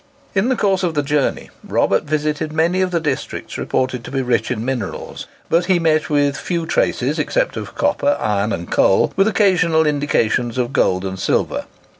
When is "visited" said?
2.05-2.51